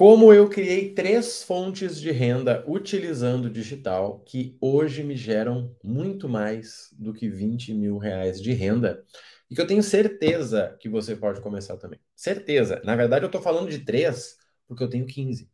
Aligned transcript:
Como 0.00 0.32
eu 0.32 0.48
criei 0.48 0.94
três 0.94 1.42
fontes 1.42 2.00
de 2.00 2.10
renda 2.10 2.64
utilizando 2.66 3.50
digital 3.50 4.20
que 4.20 4.56
hoje 4.58 5.04
me 5.04 5.14
geram 5.14 5.76
muito 5.84 6.26
mais 6.26 6.88
do 6.98 7.12
que 7.12 7.28
20 7.28 7.74
mil 7.74 7.98
reais 7.98 8.40
de 8.40 8.50
renda 8.54 9.04
e 9.50 9.54
que 9.54 9.60
eu 9.60 9.66
tenho 9.66 9.82
certeza 9.82 10.74
que 10.80 10.88
você 10.88 11.14
pode 11.14 11.42
começar 11.42 11.76
também. 11.76 12.00
Certeza. 12.16 12.80
Na 12.82 12.96
verdade, 12.96 13.26
eu 13.26 13.26
estou 13.26 13.42
falando 13.42 13.68
de 13.68 13.80
três 13.80 14.38
porque 14.66 14.82
eu 14.82 14.88
tenho 14.88 15.04
15. 15.04 15.50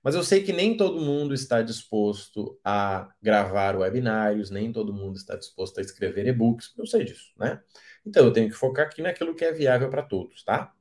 Mas 0.00 0.14
eu 0.14 0.22
sei 0.22 0.44
que 0.44 0.52
nem 0.52 0.76
todo 0.76 1.00
mundo 1.00 1.34
está 1.34 1.60
disposto 1.60 2.56
a 2.64 3.12
gravar 3.20 3.76
webinários, 3.76 4.48
nem 4.48 4.70
todo 4.72 4.94
mundo 4.94 5.16
está 5.16 5.34
disposto 5.34 5.78
a 5.78 5.80
escrever 5.80 6.24
e-books. 6.28 6.72
Eu 6.78 6.86
sei 6.86 7.02
disso, 7.02 7.32
né? 7.36 7.60
Então 8.06 8.24
eu 8.24 8.32
tenho 8.32 8.48
que 8.48 8.54
focar 8.54 8.86
aqui 8.86 9.02
naquilo 9.02 9.34
que 9.34 9.44
é 9.44 9.50
viável 9.50 9.90
para 9.90 10.04
todos, 10.04 10.44
tá? 10.44 10.72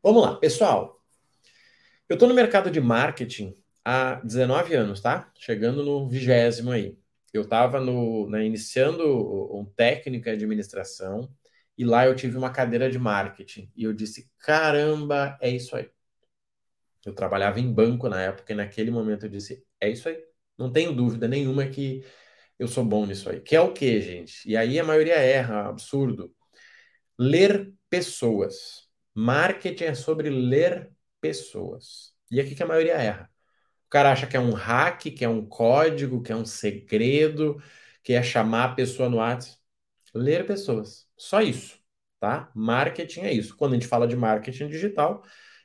Vamos 0.00 0.22
lá, 0.22 0.36
pessoal. 0.36 1.01
Eu 2.12 2.14
estou 2.14 2.28
no 2.28 2.34
mercado 2.34 2.70
de 2.70 2.78
marketing 2.78 3.56
há 3.82 4.16
19 4.16 4.74
anos, 4.74 5.00
tá? 5.00 5.32
Chegando 5.34 5.82
no 5.82 6.06
vigésimo 6.10 6.70
aí. 6.70 6.94
Eu 7.32 7.40
estava 7.40 7.80
né, 8.28 8.44
iniciando 8.44 9.02
um 9.56 9.64
técnico 9.64 10.28
em 10.28 10.32
administração 10.32 11.34
e 11.76 11.86
lá 11.86 12.04
eu 12.04 12.14
tive 12.14 12.36
uma 12.36 12.50
cadeira 12.50 12.90
de 12.90 12.98
marketing 12.98 13.72
e 13.74 13.84
eu 13.84 13.94
disse: 13.94 14.30
caramba, 14.40 15.38
é 15.40 15.48
isso 15.48 15.74
aí. 15.74 15.88
Eu 17.02 17.14
trabalhava 17.14 17.58
em 17.60 17.72
banco 17.72 18.10
na 18.10 18.20
época 18.20 18.52
e 18.52 18.56
naquele 18.56 18.90
momento 18.90 19.24
eu 19.24 19.30
disse: 19.30 19.64
é 19.80 19.88
isso 19.88 20.06
aí. 20.06 20.22
Não 20.58 20.70
tenho 20.70 20.92
dúvida 20.92 21.26
nenhuma 21.26 21.66
que 21.66 22.04
eu 22.58 22.68
sou 22.68 22.84
bom 22.84 23.06
nisso 23.06 23.30
aí. 23.30 23.40
Que 23.40 23.56
é 23.56 23.60
o 23.62 23.72
quê, 23.72 24.02
gente? 24.02 24.46
E 24.46 24.54
aí 24.54 24.78
a 24.78 24.84
maioria 24.84 25.16
erra, 25.16 25.66
absurdo. 25.66 26.30
Ler 27.18 27.72
pessoas. 27.88 28.86
Marketing 29.14 29.84
é 29.84 29.94
sobre 29.94 30.28
ler 30.28 30.92
pessoas. 31.22 32.12
E 32.30 32.40
aqui 32.40 32.54
que 32.54 32.62
a 32.62 32.66
maioria 32.66 32.94
erra. 32.94 33.30
O 33.86 33.90
cara 33.90 34.12
acha 34.12 34.26
que 34.26 34.36
é 34.36 34.40
um 34.40 34.52
hack, 34.52 35.02
que 35.02 35.24
é 35.24 35.28
um 35.28 35.46
código, 35.46 36.22
que 36.22 36.32
é 36.32 36.36
um 36.36 36.44
segredo, 36.46 37.62
que 38.02 38.12
é 38.14 38.22
chamar 38.22 38.64
a 38.64 38.74
pessoa 38.74 39.08
no 39.08 39.18
WhatsApp. 39.18 39.58
Ler 40.14 40.46
pessoas. 40.46 41.06
Só 41.16 41.40
isso, 41.40 41.78
tá? 42.20 42.50
Marketing 42.54 43.20
é 43.22 43.32
isso. 43.32 43.56
Quando 43.56 43.72
a 43.72 43.74
gente 43.76 43.86
fala 43.86 44.08
de 44.08 44.16
marketing 44.16 44.68
digital, 44.68 45.22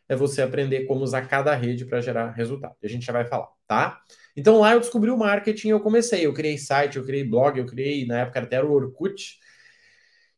é 0.09 0.15
você 0.15 0.41
aprender 0.41 0.85
como 0.85 1.03
usar 1.03 1.27
cada 1.27 1.53
rede 1.55 1.85
para 1.85 2.01
gerar 2.01 2.31
resultado. 2.31 2.75
A 2.83 2.87
gente 2.87 3.05
já 3.05 3.13
vai 3.13 3.25
falar, 3.25 3.49
tá? 3.67 4.01
Então 4.35 4.59
lá 4.59 4.73
eu 4.73 4.79
descobri 4.79 5.09
o 5.09 5.17
marketing, 5.17 5.69
eu 5.69 5.81
comecei, 5.81 6.25
eu 6.25 6.33
criei 6.33 6.57
site, 6.57 6.97
eu 6.97 7.05
criei 7.05 7.23
blog, 7.23 7.57
eu 7.57 7.65
criei, 7.65 8.05
na 8.05 8.19
época 8.19 8.39
até 8.39 8.63
o 8.63 8.71
Orkut, 8.71 9.37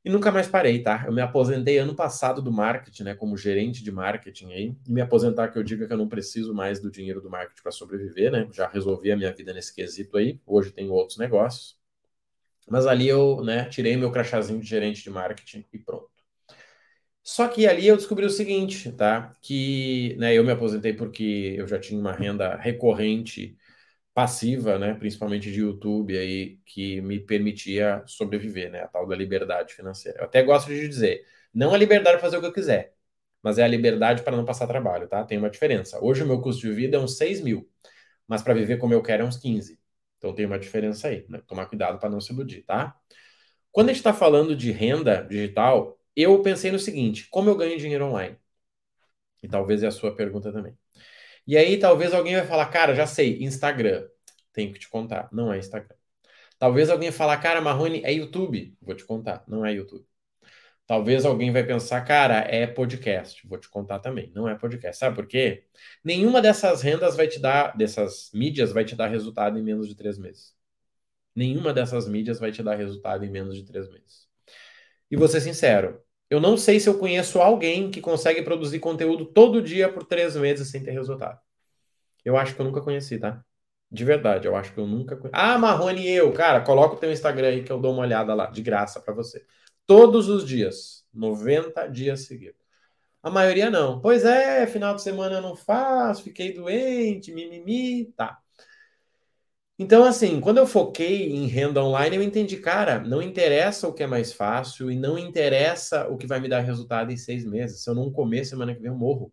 e 0.04 0.10
nunca 0.10 0.32
mais 0.32 0.48
parei, 0.48 0.82
tá? 0.82 1.04
Eu 1.06 1.14
me 1.14 1.22
aposentei 1.22 1.78
ano 1.78 1.94
passado 1.96 2.42
do 2.42 2.52
marketing, 2.52 3.04
né, 3.04 3.16
como 3.16 3.36
gerente 3.38 3.84
de 3.84 3.92
marketing 3.92 4.54
aí. 4.54 4.76
E 4.88 4.92
me 4.92 5.02
aposentar 5.02 5.50
que 5.50 5.58
eu 5.60 5.64
diga 5.64 5.86
que 5.88 5.94
eu 5.94 5.98
não 5.98 6.08
preciso 6.08 6.54
mais 6.54 6.80
do 6.80 6.90
dinheiro 6.90 7.22
do 7.22 7.30
marketing 7.30 7.62
para 7.62 7.72
sobreviver, 7.72 8.32
né? 8.32 8.48
Já 8.52 8.68
resolvi 8.68 9.12
a 9.12 9.18
minha 9.18 9.34
vida 9.34 9.54
nesse 9.54 9.74
quesito 9.74 10.18
aí. 10.18 10.40
Hoje 10.46 10.72
tenho 10.72 10.92
outros 10.94 11.18
negócios. 11.18 11.78
Mas 12.70 12.86
ali 12.88 13.08
eu, 13.08 13.44
né, 13.44 13.66
tirei 13.70 13.98
meu 13.98 14.12
crachazinho 14.12 14.60
de 14.60 14.68
gerente 14.68 15.04
de 15.04 15.10
marketing 15.10 15.66
e 15.74 15.80
pronto. 15.80 16.10
Só 17.24 17.48
que 17.48 17.68
ali 17.68 17.88
eu 17.88 17.96
descobri 17.96 18.26
o 18.26 18.30
seguinte, 18.30 18.92
tá? 18.92 19.36
Que, 19.42 20.16
né, 20.18 20.34
eu 20.34 20.44
me 20.44 20.52
aposentei 20.52 20.94
porque 20.94 21.56
eu 21.58 21.68
já 21.68 21.80
tinha 21.80 22.00
uma 22.00 22.12
renda 22.12 22.56
recorrente 22.56 23.58
passiva, 24.20 24.78
né, 24.78 24.94
principalmente 24.96 25.50
de 25.50 25.62
YouTube 25.62 26.18
aí, 26.18 26.58
que 26.66 27.00
me 27.00 27.22
permitia 27.22 28.04
sobreviver, 28.06 28.70
né, 28.70 28.82
a 28.82 28.88
tal 28.88 29.08
da 29.08 29.16
liberdade 29.16 29.74
financeira. 29.74 30.20
Eu 30.20 30.26
até 30.26 30.44
gosto 30.44 30.68
de 30.68 30.90
dizer, 30.90 31.26
não 31.54 31.74
a 31.74 31.78
liberdade 31.78 32.18
para 32.18 32.20
fazer 32.20 32.36
o 32.38 32.42
que 32.42 32.48
eu 32.48 32.52
quiser, 32.52 32.94
mas 33.42 33.58
é 33.58 33.64
a 33.64 33.68
liberdade 33.68 34.22
para 34.22 34.36
não 34.36 34.44
passar 34.44 34.68
trabalho, 34.68 35.08
tá? 35.08 35.24
Tem 35.24 35.38
uma 35.38 35.50
diferença. 35.50 36.04
Hoje 36.04 36.22
o 36.22 36.28
meu 36.28 36.42
custo 36.42 36.64
de 36.68 36.74
vida 36.74 36.98
é 36.98 37.00
uns 37.00 37.16
6 37.16 37.40
mil, 37.40 37.70
mas 38.28 38.42
para 38.42 38.54
viver 38.54 38.78
como 38.78 38.94
eu 38.94 39.02
quero 39.02 39.24
é 39.24 39.26
uns 39.26 39.38
15. 39.38 39.80
Então 40.18 40.36
tem 40.36 40.46
uma 40.46 40.60
diferença 40.60 41.08
aí, 41.08 41.26
né? 41.30 41.42
Tomar 41.48 41.68
cuidado 41.68 41.98
para 42.00 42.10
não 42.10 42.20
se 42.20 42.34
iludir, 42.34 42.64
tá? 42.64 43.00
Quando 43.72 43.90
a 43.90 43.94
gente 43.94 44.02
está 44.02 44.14
falando 44.14 44.56
de 44.56 44.72
renda 44.72 45.24
digital, 45.24 45.98
eu 46.16 46.42
pensei 46.42 46.72
no 46.72 46.80
seguinte: 46.80 47.28
como 47.30 47.50
eu 47.50 47.56
ganho 47.58 47.78
dinheiro 47.80 48.06
online? 48.06 48.38
E 49.44 49.48
talvez 49.48 49.84
é 49.84 49.88
a 49.88 49.92
sua 49.92 50.16
pergunta 50.16 50.52
também. 50.52 50.78
E 51.50 51.58
aí 51.58 51.80
talvez 51.80 52.14
alguém 52.14 52.36
vai 52.36 52.46
falar, 52.46 52.68
cara, 52.68 52.94
já 52.94 53.08
sei, 53.08 53.42
Instagram. 53.44 54.08
Tenho 54.54 54.72
que 54.72 54.78
te 54.78 54.88
contar, 54.88 55.28
não 55.32 55.52
é 55.52 55.58
Instagram. 55.58 55.96
Talvez 56.60 56.92
alguém 56.92 57.12
falar, 57.12 57.38
cara, 57.40 57.60
Marrone, 57.60 58.04
é 58.06 58.14
YouTube. 58.14 58.78
Vou 58.80 58.94
te 58.94 59.04
contar, 59.04 59.44
não 59.48 59.66
é 59.66 59.74
YouTube. 59.74 60.06
Talvez 60.86 61.26
alguém 61.26 61.52
vai 61.52 61.64
pensar, 61.64 62.02
cara, 62.06 62.36
é 62.42 62.68
podcast. 62.68 63.48
Vou 63.48 63.58
te 63.58 63.68
contar 63.68 63.98
também, 63.98 64.32
não 64.36 64.48
é 64.48 64.54
podcast. 64.54 65.00
Sabe 65.00 65.16
por 65.16 65.26
quê? 65.26 65.66
Nenhuma 66.04 66.40
dessas 66.40 66.84
rendas 66.84 67.16
vai 67.16 67.28
te 67.28 67.40
dar, 67.40 67.76
dessas 67.76 68.30
mídias 68.32 68.72
vai 68.72 68.86
te 68.86 68.96
dar 68.96 69.08
resultado 69.08 69.58
em 69.58 69.64
menos 69.64 69.88
de 69.88 69.96
três 69.96 70.20
meses. 70.20 70.56
Nenhuma 71.36 71.74
dessas 71.74 72.08
mídias 72.08 72.40
vai 72.40 72.52
te 72.52 72.62
dar 72.62 72.76
resultado 72.76 73.26
em 73.26 73.32
menos 73.32 73.56
de 73.56 73.64
três 73.66 73.90
meses. 73.90 74.28
E 75.10 75.18
vou 75.18 75.28
ser 75.28 75.42
sincero, 75.42 76.00
eu 76.30 76.40
não 76.40 76.56
sei 76.56 76.80
se 76.80 76.88
eu 76.88 76.98
conheço 76.98 77.42
alguém 77.42 77.90
que 77.90 78.02
consegue 78.02 78.42
produzir 78.42 78.80
conteúdo 78.80 79.26
todo 79.26 79.62
dia 79.62 79.92
por 79.92 80.04
três 80.04 80.36
meses 80.36 80.70
sem 80.70 80.84
ter 80.84 80.92
resultado. 80.92 81.40
Eu 82.24 82.38
acho 82.38 82.56
que 82.56 82.62
eu 82.62 82.66
nunca 82.66 82.82
conheci, 82.82 83.18
tá? 83.18 83.44
De 83.92 84.06
verdade, 84.06 84.48
eu 84.48 84.56
acho 84.56 84.72
que 84.72 84.80
eu 84.80 84.86
nunca 84.86 85.16
conheci. 85.16 85.34
Ah, 85.34 85.58
Marrone, 85.58 86.08
eu, 86.08 86.32
cara, 86.32 86.62
coloca 86.62 86.96
o 86.96 87.00
teu 87.00 87.12
Instagram 87.12 87.48
aí 87.48 87.64
que 87.64 87.72
eu 87.72 87.80
dou 87.80 87.92
uma 87.92 88.04
olhada 88.04 88.34
lá, 88.36 88.46
de 88.48 88.62
graça 88.62 89.00
para 89.00 89.14
você. 89.14 89.44
Todos 89.88 90.30
os 90.30 90.46
dias, 90.46 91.04
90 91.12 91.88
dias 91.88 92.26
seguidos. 92.26 92.60
A 93.24 93.32
maioria 93.32 93.70
não. 93.72 94.00
Pois 94.00 94.24
é, 94.24 94.68
final 94.68 94.94
de 94.96 95.02
semana 95.02 95.38
eu 95.38 95.42
não 95.42 95.56
faço, 95.56 96.24
fiquei 96.24 96.54
doente, 96.54 97.34
mimimi, 97.34 98.06
tá. 98.16 98.40
Então, 99.82 100.04
assim, 100.04 100.42
quando 100.42 100.58
eu 100.58 100.68
foquei 100.68 101.32
em 101.32 101.48
renda 101.48 101.82
online, 101.82 102.18
eu 102.18 102.22
entendi, 102.22 102.58
cara, 102.58 103.00
não 103.00 103.22
interessa 103.22 103.88
o 103.88 103.94
que 103.94 104.04
é 104.04 104.08
mais 104.08 104.34
fácil 104.34 104.92
e 104.92 104.96
não 104.98 105.18
interessa 105.18 106.06
o 106.10 106.18
que 106.18 106.28
vai 106.28 106.42
me 106.42 106.50
dar 106.50 106.60
resultado 106.60 107.14
em 107.14 107.18
seis 107.18 107.46
meses. 107.46 107.82
Se 107.82 107.90
eu 107.90 107.96
não 107.96 108.12
comer, 108.12 108.44
semana 108.44 108.76
que 108.76 108.82
vem 108.82 108.92
eu 108.92 108.98
morro. 108.98 109.32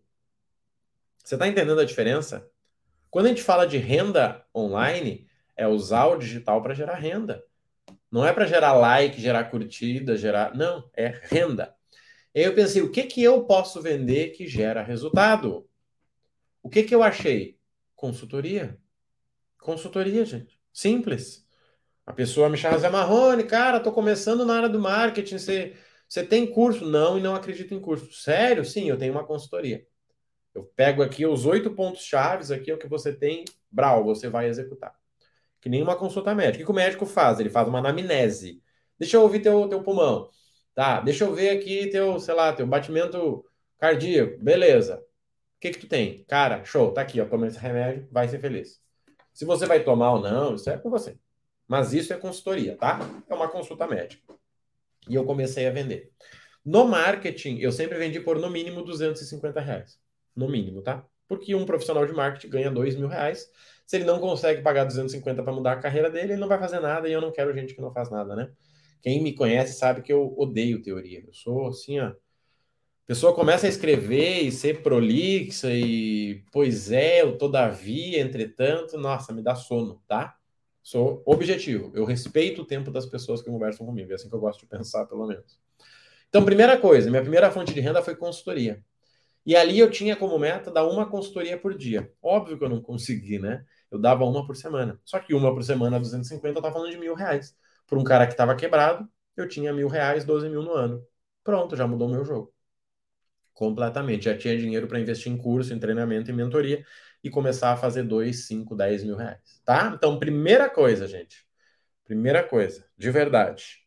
Você 1.25 1.35
está 1.35 1.49
entendendo 1.49 1.81
a 1.81 1.85
diferença? 1.85 2.49
Quando 3.11 3.27
a 3.27 3.29
gente 3.31 3.43
fala 3.43 3.67
de 3.67 3.77
renda 3.77 4.47
online, 4.55 5.27
é 5.57 5.67
usar 5.67 6.07
o 6.07 6.17
digital 6.17 6.63
para 6.63 6.75
gerar 6.75 6.95
renda. 6.95 7.43
Não 8.09 8.25
é 8.25 8.33
para 8.33 8.47
gerar 8.47 8.73
like, 8.75 9.21
gerar 9.21 9.51
curtida, 9.51 10.17
gerar. 10.17 10.55
Não, 10.55 10.89
é 10.95 11.09
renda. 11.25 11.75
E 12.33 12.39
aí 12.39 12.45
eu 12.45 12.55
pensei, 12.55 12.83
o 12.83 12.93
que, 12.93 13.03
que 13.03 13.21
eu 13.21 13.43
posso 13.47 13.83
vender 13.83 14.31
que 14.31 14.47
gera 14.47 14.81
resultado? 14.81 15.69
O 16.63 16.69
que, 16.69 16.85
que 16.85 16.95
eu 16.95 17.03
achei? 17.03 17.59
Consultoria. 17.97 18.79
Consultoria, 19.67 20.25
gente. 20.25 20.61
Simples. 20.73 21.45
A 22.07 22.13
pessoa 22.13 22.49
me 22.49 22.57
chama 22.57 22.79
Zé 22.79 22.89
Marrone, 22.89 23.43
cara, 23.43 23.81
tô 23.81 23.91
começando 23.91 24.45
na 24.45 24.59
área 24.59 24.69
do 24.69 24.79
marketing. 24.79 25.39
Você, 25.39 25.75
você 26.09 26.23
tem 26.23 26.47
curso? 26.47 26.87
Não, 26.87 27.19
e 27.19 27.21
não 27.21 27.35
acredito 27.35 27.75
em 27.75 27.81
curso. 27.81 28.13
Sério? 28.13 28.65
Sim, 28.65 28.89
eu 28.89 28.97
tenho 28.97 29.13
uma 29.13 29.27
consultoria. 29.27 29.85
Eu 30.55 30.63
pego 30.77 31.03
aqui 31.03 31.27
os 31.27 31.47
oito 31.47 31.73
pontos 31.73 32.05
chaves, 32.05 32.53
aqui 32.53 32.71
é 32.71 32.75
o 32.75 32.79
que 32.79 32.87
você 32.87 33.13
tem, 33.13 33.45
brau, 33.69 34.05
você 34.05 34.29
vai 34.29 34.47
executar. 34.47 34.95
Que 35.61 35.69
nem 35.69 35.83
uma 35.83 35.97
consulta 35.97 36.33
médica. 36.33 36.63
O 36.63 36.67
que 36.67 36.73
o 36.73 36.75
médico 36.75 37.05
faz? 37.05 37.41
Ele 37.41 37.51
faz 37.51 37.67
uma 37.67 37.81
anamnese. 37.81 38.63
Deixa 38.97 39.17
eu 39.17 39.23
ouvir 39.23 39.41
teu, 39.41 39.69
teu 39.69 39.83
pulmão. 39.83 40.31
Tá, 40.77 41.01
deixa 41.01 41.25
eu 41.25 41.35
ver 41.35 41.51
aqui 41.51 41.89
teu, 41.89 42.21
sei 42.21 42.35
lá, 42.35 42.53
teu 42.53 42.69
batimento 42.69 43.45
cardíaco. 43.81 44.39
Beleza. 44.41 44.99
O 44.99 45.61
que 45.61 45.71
que 45.71 45.81
tu 45.81 45.89
tem? 45.89 46.25
Cara, 46.27 46.65
show, 46.65 46.93
tá 46.93 47.01
aqui, 47.01 47.21
ó, 47.21 47.25
toma 47.25 47.49
esse 47.49 47.59
remédio, 47.59 48.07
vai 48.13 48.29
ser 48.29 48.39
feliz. 48.39 48.86
Se 49.37 49.45
você 49.45 49.67
vai 49.67 49.85
tomar 49.85 50.13
ou 50.13 50.23
não, 50.23 50.55
isso 50.55 50.71
é 50.71 50.79
com 50.79 50.89
você. 50.89 51.15
Mas 51.69 51.93
isso 51.93 52.11
é 52.11 52.17
consultoria, 52.17 52.75
tá? 52.75 53.01
É 53.29 53.35
uma 53.35 53.49
consulta 53.49 53.87
médica. 53.87 54.35
E 55.07 55.15
eu 55.15 55.27
comecei 55.27 55.67
a 55.67 55.71
vender. 55.71 56.11
No 56.65 56.89
marketing, 56.89 57.59
eu 57.59 57.71
sempre 57.71 57.99
vendi 57.99 58.19
por 58.19 58.39
no 58.39 58.49
mínimo 58.49 58.83
250 58.83 59.61
reais. 59.61 60.01
No 60.35 60.49
mínimo, 60.49 60.81
tá? 60.81 61.05
Porque 61.29 61.55
um 61.55 61.67
profissional 61.67 62.07
de 62.07 62.15
marketing 62.15 62.49
ganha 62.49 62.71
2 62.71 62.97
mil 62.97 63.09
reais. 63.09 63.47
Se 63.87 63.97
ele 63.97 64.07
não 64.07 64.21
consegue 64.21 64.63
pagar 64.63 64.85
250 64.85 65.43
para 65.43 65.53
mudar 65.53 65.73
a 65.73 65.81
carreira 65.81 66.11
dele, 66.11 66.33
ele 66.33 66.41
não 66.41 66.49
vai 66.49 66.59
fazer 66.59 66.81
nada 66.81 67.07
e 67.07 67.13
eu 67.13 67.21
não 67.21 67.31
quero 67.31 67.53
gente 67.53 67.75
que 67.75 67.81
não 67.83 67.93
faz 67.93 68.09
nada, 68.09 68.35
né? 68.35 68.51
Quem 69.03 69.23
me 69.23 69.35
conhece 69.35 69.75
sabe 69.75 70.01
que 70.01 70.13
eu 70.15 70.35
odeio 70.39 70.81
teoria. 70.81 71.23
Eu 71.27 71.35
sou 71.35 71.69
assim, 71.69 72.01
ó 72.01 72.11
pessoa 73.07 73.35
começa 73.35 73.67
a 73.67 73.69
escrever 73.69 74.43
e 74.43 74.53
ser 74.53 74.83
prolixa 74.83 75.73
e 75.73 76.45
pois 76.53 76.91
é, 76.91 77.25
o 77.25 77.37
todavia, 77.37 78.21
entretanto, 78.21 78.99
nossa, 78.99 79.33
me 79.33 79.43
dá 79.43 79.55
sono, 79.55 80.03
tá? 80.09 80.37
Sou 80.83 81.23
objetivo. 81.27 81.93
Eu 81.95 82.05
respeito 82.05 82.63
o 82.63 82.65
tempo 82.65 82.91
das 82.91 83.07
pessoas 83.07 83.43
que 83.43 83.51
conversam 83.51 83.87
comigo. 83.87 84.13
É 84.13 84.15
assim 84.15 84.29
que 84.29 84.35
eu 84.35 84.41
gosto 84.41 84.61
de 84.61 84.67
pensar, 84.67 85.07
pelo 85.07 85.27
menos. 85.27 85.61
Então, 86.29 86.45
primeira 86.45 86.79
coisa, 86.79 87.11
minha 87.11 87.23
primeira 87.23 87.51
fonte 87.51 87.75
de 87.75 87.81
renda 87.81 88.03
foi 88.03 88.17
consultoria. 88.17 88.85
E 89.45 89.55
ali 89.57 89.79
eu 89.79 89.91
tinha 89.91 90.17
como 90.17 90.39
meta 90.39 90.71
dar 90.73 90.87
uma 90.87 91.09
consultoria 91.09 91.57
por 91.59 91.77
dia. 91.77 92.13
Óbvio 92.23 92.59
que 92.59 92.65
eu 92.65 92.69
não 92.69 92.83
consegui, 92.83 93.39
né? 93.39 93.65
Eu 93.91 93.99
dava 93.99 94.25
uma 94.25 94.47
por 94.47 94.57
semana. 94.57 95.01
Só 95.05 95.21
que 95.21 95.35
uma 95.35 95.55
por 95.55 95.63
semana, 95.65 96.01
250, 96.01 96.59
eu 96.59 96.63
tava 96.63 96.75
falando 96.75 96.91
de 96.91 96.99
mil 96.99 97.15
reais. 97.15 97.57
Por 97.87 97.99
um 97.99 98.05
cara 98.05 98.27
que 98.27 98.33
estava 98.33 98.57
quebrado, 98.57 99.09
eu 99.37 99.49
tinha 99.49 99.73
mil 99.73 99.89
reais, 99.89 100.25
12 100.25 100.49
mil 100.49 100.63
no 100.63 100.73
ano. 100.73 101.05
Pronto, 101.45 101.77
já 101.77 101.87
mudou 101.87 102.09
meu 102.09 102.25
jogo. 102.25 102.56
Completamente. 103.57 104.27
Já 104.27 104.37
tinha 104.37 104.57
dinheiro 104.57 104.87
para 104.87 105.01
investir 105.01 105.33
em 105.33 105.37
curso, 105.39 105.73
em 105.73 105.79
treinamento, 105.79 106.31
em 106.31 106.35
mentoria 106.35 106.85
e 107.25 107.31
começar 107.31 107.73
a 107.73 107.77
fazer 107.77 108.03
2, 108.03 108.47
5, 108.47 108.77
10 108.77 109.03
mil 109.03 109.17
reais. 109.17 109.41
Tá? 109.65 109.93
Então, 109.97 110.19
primeira 110.19 110.69
coisa, 110.69 111.09
gente. 111.09 111.47
Primeira 112.05 112.45
coisa, 112.45 112.85
de 112.99 113.11
verdade. 113.11 113.79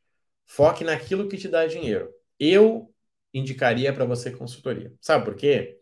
Foque 0.47 0.83
naquilo 0.83 1.29
que 1.29 1.37
te 1.37 1.47
dá 1.47 1.67
dinheiro. 1.67 2.09
Eu 2.39 2.91
indicaria 3.31 3.93
para 3.93 4.05
você 4.05 4.31
consultoria. 4.31 4.91
Sabe 4.99 5.23
por 5.23 5.35
quê? 5.35 5.79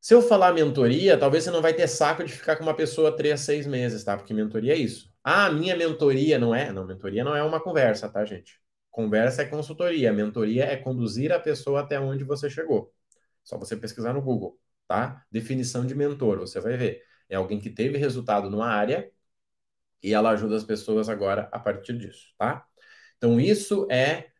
Se 0.00 0.14
eu 0.14 0.22
falar 0.22 0.52
mentoria, 0.52 1.18
talvez 1.18 1.42
você 1.42 1.50
não 1.50 1.60
vai 1.60 1.74
ter 1.74 1.88
saco 1.88 2.22
de 2.22 2.32
ficar 2.32 2.54
com 2.54 2.62
uma 2.62 2.76
pessoa 2.76 3.16
três, 3.16 3.40
seis 3.40 3.66
meses, 3.66 4.04
tá? 4.04 4.16
Porque 4.16 4.32
mentoria 4.32 4.74
é 4.74 4.76
isso. 4.76 5.12
Ah, 5.24 5.50
minha 5.50 5.74
mentoria 5.76 6.38
não 6.38 6.54
é? 6.54 6.70
Não, 6.72 6.86
mentoria 6.86 7.24
não 7.24 7.34
é 7.34 7.42
uma 7.42 7.60
conversa, 7.60 8.08
tá, 8.08 8.24
gente? 8.24 8.61
Conversa 8.92 9.42
é 9.42 9.46
consultoria, 9.46 10.12
mentoria 10.12 10.66
é 10.66 10.76
conduzir 10.76 11.32
a 11.32 11.40
pessoa 11.40 11.80
até 11.80 11.98
onde 11.98 12.24
você 12.24 12.50
chegou. 12.50 12.94
Só 13.42 13.58
você 13.58 13.76
pesquisar 13.76 14.12
no 14.12 14.22
Google, 14.22 14.60
tá? 14.86 15.24
Definição 15.32 15.86
de 15.86 15.94
mentor, 15.94 16.38
você 16.38 16.60
vai 16.60 16.76
ver. 16.76 17.02
É 17.28 17.36
alguém 17.36 17.58
que 17.60 17.70
teve 17.70 17.98
resultado 17.98 18.50
numa 18.50 18.68
área 18.68 19.10
e 20.02 20.12
ela 20.14 20.30
ajuda 20.30 20.56
as 20.56 20.64
pessoas 20.64 21.08
agora 21.08 21.48
a 21.52 21.58
partir 21.58 21.96
disso, 21.98 22.34
tá? 22.38 22.66
Então, 23.18 23.40
isso 23.40 23.86
é 23.90 24.30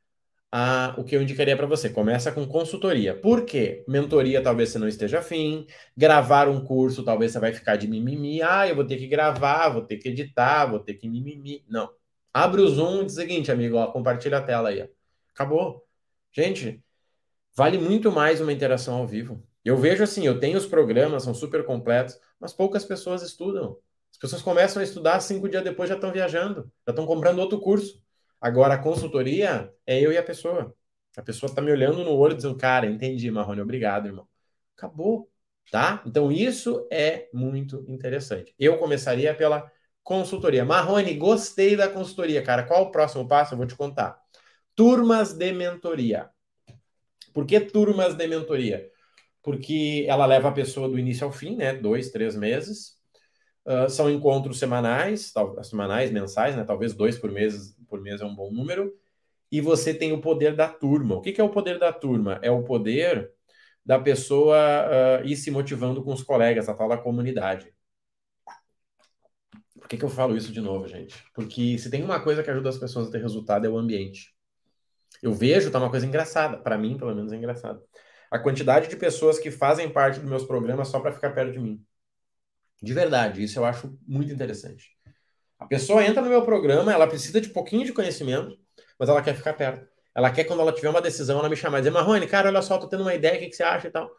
a, 0.53 0.95
o 0.99 1.05
que 1.05 1.17
eu 1.17 1.23
indicaria 1.23 1.57
para 1.57 1.67
você. 1.67 1.89
Começa 1.91 2.33
com 2.33 2.47
consultoria. 2.47 3.15
Por 3.19 3.45
quê? 3.45 3.85
Mentoria 3.89 4.43
talvez 4.43 4.71
você 4.71 4.79
não 4.79 4.89
esteja 4.89 5.21
afim. 5.21 5.67
Gravar 5.97 6.49
um 6.49 6.65
curso, 6.65 7.05
talvez 7.05 7.33
você 7.33 7.41
vai 7.41 7.53
ficar 7.53 7.77
de 7.77 7.89
mimimi. 7.89 8.43
Ah, 8.43 8.69
eu 8.69 8.77
vou 8.77 8.87
ter 8.87 8.97
que 8.99 9.07
gravar, 9.09 9.71
vou 9.71 9.83
ter 9.83 9.99
que 9.99 10.09
editar, 10.11 10.67
vou 10.67 10.81
ter 10.81 10.95
que 10.95 11.09
mimimi. 11.09 11.65
Não. 11.69 11.91
Abre 12.33 12.63
o 12.63 12.69
Zoom 12.69 13.03
e 13.03 13.05
diz 13.05 13.15
o 13.15 13.21
seguinte, 13.21 13.53
amigo, 13.53 13.77
ó, 13.77 13.87
compartilha 13.89 14.39
a 14.39 14.43
tela 14.43 14.71
aí. 14.71 14.89
Acabou. 15.35 15.87
Gente, 16.33 16.83
vale 17.55 17.79
muito 17.79 18.11
mais 18.11 18.41
uma 18.41 18.53
interação 18.53 18.95
ao 18.97 19.07
vivo. 19.07 19.43
Eu 19.65 19.77
vejo 19.77 20.03
assim, 20.03 20.27
eu 20.27 20.41
tenho 20.41 20.59
os 20.59 20.67
programas, 20.67 21.23
são 21.23 21.35
super 21.35 21.65
completos, 21.65 22.19
mas 22.41 22.53
poucas 22.53 22.85
pessoas 22.85 23.23
estudam. 23.23 23.79
As 24.11 24.19
pessoas 24.19 24.43
começam 24.43 24.81
a 24.81 24.85
estudar, 24.85 25.21
cinco 25.21 25.49
dias 25.49 25.63
depois 25.63 25.89
já 25.89 25.95
estão 25.95 26.13
viajando, 26.13 26.71
já 26.87 26.91
estão 26.93 27.07
comprando 27.07 27.39
outro 27.39 27.61
curso. 27.61 28.03
Agora, 28.41 28.75
a 28.75 28.79
consultoria 28.79 29.73
é 29.87 30.01
eu 30.01 30.13
e 30.13 30.19
a 30.19 30.23
pessoa. 30.23 30.75
A 31.17 31.23
pessoa 31.23 31.51
está 31.51 31.63
me 31.63 31.71
olhando 31.71 32.03
no 32.05 32.13
olho 32.17 32.35
dizendo, 32.35 32.57
cara, 32.57 32.87
entendi, 32.87 33.31
Marrone, 33.31 33.61
obrigado, 33.61 34.07
irmão. 34.07 34.27
Acabou, 34.77 35.31
tá? 35.71 36.03
Então, 36.07 36.33
isso 36.33 36.89
é 36.91 37.29
muito 37.33 37.85
interessante. 37.89 38.55
Eu 38.59 38.79
começaria 38.79 39.35
pela 39.35 39.71
consultoria. 40.03 40.65
Marrone, 40.65 41.15
gostei 41.15 41.77
da 41.77 41.89
consultoria, 41.89 42.43
cara. 42.43 42.65
Qual 42.65 42.85
o 42.85 42.91
próximo 42.91 43.27
passo? 43.27 43.55
Eu 43.55 43.59
vou 43.59 43.67
te 43.67 43.77
contar. 43.77 44.21
Turmas 44.75 45.33
de 45.33 45.53
mentoria. 45.53 46.31
Por 47.33 47.47
que 47.47 47.61
turmas 47.61 48.15
de 48.15 48.27
mentoria? 48.27 48.89
Porque 49.43 50.05
ela 50.09 50.27
leva 50.27 50.49
a 50.49 50.53
pessoa 50.53 50.89
do 50.89 50.99
início 50.99 51.27
ao 51.27 51.33
fim, 51.33 51.57
né? 51.57 51.75
Dois, 51.75 52.11
três 52.11 52.37
meses. 52.37 53.01
Uh, 53.65 53.89
são 53.89 54.11
encontros 54.11 54.59
semanais, 54.59 55.33
tal, 55.33 55.63
semanais, 55.63 56.11
mensais, 56.11 56.57
né? 56.57 56.65
Talvez 56.65 56.95
dois 56.95 57.19
por 57.19 57.31
mês, 57.31 57.77
por 57.89 58.01
mês 58.01 58.21
é 58.21 58.25
um 58.25 58.35
bom 58.35 58.51
número. 58.51 58.93
E 59.51 59.61
você 59.61 59.95
tem 59.95 60.13
o 60.13 60.21
poder 60.21 60.57
da 60.57 60.69
turma. 60.69 61.17
O 61.17 61.21
que, 61.21 61.33
que 61.33 61.41
é 61.41 61.45
o 61.45 61.51
poder 61.51 61.79
da 61.79 61.93
turma? 61.93 62.39
É 62.43 62.51
o 62.51 62.63
poder 62.63 63.31
da 63.85 63.99
pessoa 63.99 64.57
uh, 64.57 65.27
ir 65.27 65.37
se 65.37 65.51
motivando 65.51 66.03
com 66.03 66.13
os 66.13 66.23
colegas, 66.23 66.69
a 66.69 66.75
tal 66.75 66.89
da 66.89 66.97
comunidade. 66.97 67.73
Por 69.83 69.89
que, 69.89 69.97
que 69.97 70.05
eu 70.05 70.09
falo 70.09 70.37
isso 70.37 70.53
de 70.53 70.61
novo, 70.61 70.87
gente? 70.87 71.25
Porque 71.35 71.77
se 71.77 71.91
tem 71.91 72.05
uma 72.05 72.21
coisa 72.21 72.41
que 72.41 72.49
ajuda 72.49 72.69
as 72.69 72.79
pessoas 72.79 73.09
a 73.09 73.11
ter 73.11 73.21
resultado 73.21 73.67
é 73.67 73.69
o 73.69 73.77
ambiente. 73.77 74.33
Eu 75.21 75.35
vejo, 75.35 75.73
tá 75.73 75.79
uma 75.79 75.91
coisa 75.91 76.07
engraçada. 76.07 76.57
Para 76.57 76.79
mim, 76.79 76.97
pelo 76.97 77.13
menos, 77.15 77.33
é 77.33 77.37
engraçado. 77.37 77.83
A 78.31 78.39
quantidade 78.39 78.89
de 78.89 78.97
pessoas 78.97 79.41
que 79.41 79.51
fazem 79.51 79.91
parte 79.91 80.21
dos 80.21 80.31
meus 80.31 80.45
programas 80.45 80.87
só 80.87 81.01
para 81.01 81.13
ficar 81.13 81.31
perto 81.33 81.53
de 81.53 81.59
mim. 81.59 81.85
De 82.81 82.95
verdade, 82.95 83.43
isso 83.43 83.59
eu 83.59 83.65
acho 83.65 83.99
muito 84.07 84.33
interessante. 84.33 84.97
A 85.59 85.67
pessoa 85.67 86.05
entra 86.05 86.23
no 86.23 86.29
meu 86.29 86.45
programa, 86.45 86.93
ela 86.93 87.07
precisa 87.09 87.41
de 87.41 87.49
pouquinho 87.49 87.85
de 87.85 87.93
conhecimento, 87.93 88.57
mas 88.99 89.09
ela 89.09 89.21
quer 89.21 89.35
ficar 89.35 89.55
perto. 89.55 89.87
Ela 90.15 90.31
quer, 90.31 90.45
quando 90.45 90.61
ela 90.61 90.73
tiver 90.73 90.91
uma 90.91 91.03
decisão, 91.03 91.41
ela 91.41 91.49
me 91.49 91.57
chamar 91.57 91.79
e 91.79 91.81
dizer, 91.83 91.91
Marrone, 91.91 92.29
cara, 92.29 92.49
olha 92.49 92.63
só, 92.63 92.79
tô 92.79 92.89
tendo 92.89 93.03
uma 93.03 93.15
ideia, 93.15 93.37
o 93.37 93.39
que, 93.41 93.49
que 93.49 93.57
você 93.57 93.65
acha 93.65 93.89
e 93.89 93.91
tal. 93.91 94.11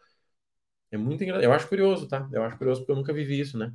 É 0.91 0.97
muito 0.97 1.23
engraçado. 1.23 1.45
Eu 1.45 1.53
acho 1.53 1.67
curioso, 1.69 2.07
tá? 2.07 2.29
Eu 2.31 2.43
acho 2.43 2.57
curioso 2.57 2.81
porque 2.81 2.91
eu 2.91 2.95
nunca 2.95 3.13
vivi 3.13 3.39
isso, 3.39 3.57
né? 3.57 3.71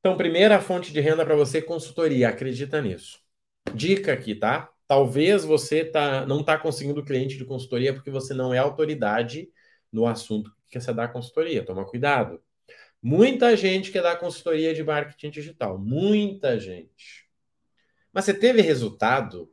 Então, 0.00 0.16
primeira 0.16 0.60
fonte 0.60 0.92
de 0.92 1.00
renda 1.00 1.24
para 1.24 1.34
você, 1.34 1.60
consultoria. 1.60 2.28
Acredita 2.28 2.80
nisso. 2.80 3.20
Dica 3.74 4.12
aqui, 4.12 4.34
tá? 4.34 4.70
Talvez 4.86 5.44
você 5.44 5.84
tá, 5.84 6.24
não 6.26 6.40
está 6.40 6.56
conseguindo 6.56 7.04
cliente 7.04 7.36
de 7.36 7.44
consultoria 7.44 7.92
porque 7.92 8.10
você 8.10 8.32
não 8.32 8.54
é 8.54 8.58
autoridade 8.58 9.50
no 9.92 10.06
assunto 10.06 10.50
que 10.70 10.80
você 10.80 10.92
dá 10.92 11.08
consultoria. 11.08 11.64
Toma 11.64 11.84
cuidado. 11.84 12.42
Muita 13.02 13.56
gente 13.56 13.90
quer 13.92 14.02
dar 14.02 14.16
consultoria 14.16 14.74
de 14.74 14.82
marketing 14.82 15.30
digital. 15.30 15.78
Muita 15.78 16.58
gente. 16.58 17.28
Mas 18.12 18.24
você 18.24 18.34
teve 18.34 18.60
resultado? 18.62 19.52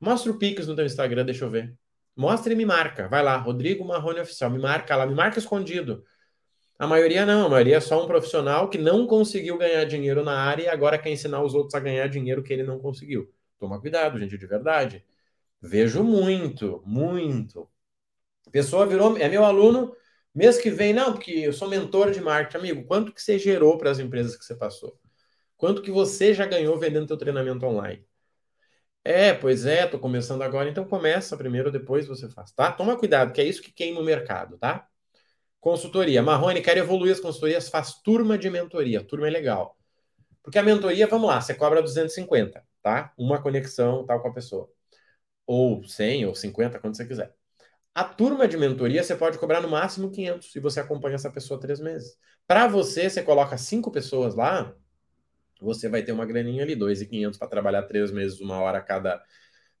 Mostra 0.00 0.30
o 0.30 0.38
Pix 0.38 0.66
no 0.66 0.76
teu 0.76 0.84
Instagram, 0.84 1.24
deixa 1.24 1.44
eu 1.44 1.50
ver. 1.50 1.74
Mostra 2.16 2.52
e 2.52 2.56
me 2.56 2.66
marca. 2.66 3.08
Vai 3.08 3.22
lá, 3.22 3.36
Rodrigo 3.36 3.84
Marrone 3.84 4.20
Oficial. 4.20 4.50
Me 4.50 4.58
marca 4.58 4.96
lá, 4.96 5.06
me 5.06 5.14
marca 5.14 5.38
escondido. 5.38 6.04
A 6.78 6.86
maioria 6.86 7.24
não, 7.24 7.46
a 7.46 7.48
maioria 7.48 7.76
é 7.76 7.80
só 7.80 8.02
um 8.02 8.06
profissional 8.06 8.68
que 8.68 8.78
não 8.78 9.06
conseguiu 9.06 9.56
ganhar 9.58 9.84
dinheiro 9.84 10.24
na 10.24 10.36
área 10.38 10.64
e 10.64 10.68
agora 10.68 10.98
quer 10.98 11.10
ensinar 11.10 11.42
os 11.42 11.54
outros 11.54 11.74
a 11.74 11.80
ganhar 11.80 12.08
dinheiro 12.08 12.42
que 12.42 12.52
ele 12.52 12.64
não 12.64 12.78
conseguiu. 12.80 13.32
Toma 13.58 13.80
cuidado, 13.80 14.18
gente, 14.18 14.36
de 14.36 14.46
verdade. 14.46 15.04
Vejo 15.60 16.04
muito, 16.04 16.82
muito. 16.86 17.68
Pessoa 18.52 18.86
virou, 18.86 19.16
é 19.18 19.28
meu 19.28 19.44
aluno, 19.44 19.94
mês 20.34 20.58
que 20.58 20.70
vem, 20.70 20.92
não, 20.92 21.12
porque 21.12 21.32
eu 21.32 21.52
sou 21.52 21.68
mentor 21.68 22.10
de 22.12 22.20
marketing, 22.20 22.58
amigo. 22.58 22.84
Quanto 22.86 23.12
que 23.12 23.22
você 23.22 23.38
gerou 23.38 23.78
para 23.78 23.90
as 23.90 23.98
empresas 23.98 24.36
que 24.36 24.44
você 24.44 24.54
passou? 24.56 24.98
Quanto 25.56 25.82
que 25.82 25.90
você 25.90 26.34
já 26.34 26.46
ganhou 26.46 26.78
vendendo 26.78 27.06
teu 27.08 27.18
treinamento 27.18 27.66
online? 27.66 28.04
É, 29.04 29.34
pois 29.34 29.66
é, 29.66 29.86
tô 29.86 29.98
começando 29.98 30.42
agora, 30.42 30.68
então 30.68 30.84
começa 30.86 31.36
primeiro, 31.36 31.70
depois 31.70 32.06
você 32.06 32.28
faz, 32.30 32.52
tá? 32.52 32.72
Toma 32.72 32.96
cuidado, 32.98 33.32
que 33.32 33.40
é 33.40 33.44
isso 33.44 33.62
que 33.62 33.70
queima 33.72 34.00
o 34.00 34.04
mercado, 34.04 34.56
tá? 34.58 34.88
Consultoria. 35.64 36.22
Marrone, 36.22 36.60
quer 36.60 36.76
evoluir 36.76 37.14
as 37.14 37.20
consultorias? 37.20 37.70
Faz 37.70 37.94
turma 37.94 38.36
de 38.36 38.50
mentoria. 38.50 39.02
Turma 39.02 39.28
é 39.28 39.30
legal. 39.30 39.78
Porque 40.42 40.58
a 40.58 40.62
mentoria, 40.62 41.06
vamos 41.06 41.26
lá, 41.26 41.40
você 41.40 41.54
cobra 41.54 41.80
250, 41.80 42.62
tá? 42.82 43.14
Uma 43.16 43.40
conexão 43.40 44.04
tal 44.04 44.20
com 44.20 44.28
a 44.28 44.32
pessoa. 44.34 44.68
Ou 45.46 45.82
100 45.82 46.26
ou 46.26 46.34
50, 46.34 46.78
quando 46.78 46.94
você 46.94 47.06
quiser. 47.06 47.34
A 47.94 48.04
turma 48.04 48.46
de 48.46 48.58
mentoria 48.58 49.02
você 49.02 49.16
pode 49.16 49.38
cobrar 49.38 49.62
no 49.62 49.68
máximo 49.70 50.10
500 50.10 50.54
e 50.54 50.60
você 50.60 50.80
acompanha 50.80 51.14
essa 51.14 51.30
pessoa 51.30 51.58
três 51.58 51.80
meses. 51.80 52.14
Para 52.46 52.66
você, 52.68 53.08
você 53.08 53.22
coloca 53.22 53.56
cinco 53.56 53.90
pessoas 53.90 54.34
lá, 54.34 54.76
você 55.62 55.88
vai 55.88 56.02
ter 56.02 56.12
uma 56.12 56.26
graninha 56.26 56.62
ali, 56.62 56.76
2.500 56.76 57.38
para 57.38 57.48
trabalhar 57.48 57.84
três 57.84 58.10
meses, 58.10 58.38
uma 58.38 58.60
hora 58.60 58.82
cada 58.82 59.24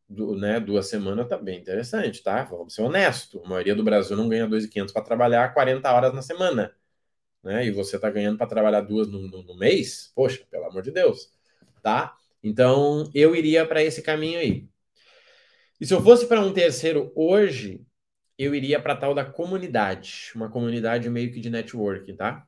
do, 0.08 0.36
né, 0.36 0.60
duas 0.60 0.88
semanas 0.88 1.28
tá 1.28 1.36
bem 1.38 1.58
interessante, 1.60 2.22
tá? 2.22 2.44
Vamos 2.44 2.74
ser 2.74 2.82
honesto. 2.82 3.42
A 3.44 3.48
maioria 3.48 3.74
do 3.74 3.84
Brasil 3.84 4.16
não 4.16 4.28
ganha 4.28 4.46
2.500 4.46 4.92
para 4.92 5.02
trabalhar 5.02 5.54
40 5.54 5.92
horas 5.92 6.14
na 6.14 6.22
semana. 6.22 6.74
Né? 7.42 7.66
E 7.66 7.70
você 7.70 7.98
tá 7.98 8.10
ganhando 8.10 8.38
para 8.38 8.46
trabalhar 8.46 8.80
duas 8.82 9.08
no, 9.08 9.28
no, 9.28 9.42
no, 9.42 9.56
mês? 9.56 10.12
Poxa, 10.14 10.44
pelo 10.50 10.66
amor 10.66 10.82
de 10.82 10.90
Deus. 10.90 11.30
Tá? 11.82 12.16
Então, 12.42 13.10
eu 13.14 13.36
iria 13.36 13.66
para 13.66 13.82
esse 13.82 14.02
caminho 14.02 14.38
aí. 14.38 14.68
E 15.80 15.86
se 15.86 15.92
eu 15.94 16.02
fosse 16.02 16.26
para 16.26 16.40
um 16.40 16.52
terceiro 16.52 17.12
hoje, 17.14 17.84
eu 18.38 18.54
iria 18.54 18.80
para 18.80 18.96
tal 18.96 19.14
da 19.14 19.24
comunidade, 19.24 20.32
uma 20.34 20.50
comunidade 20.50 21.08
meio 21.10 21.32
que 21.32 21.40
de 21.40 21.50
networking, 21.50 22.16
tá? 22.16 22.46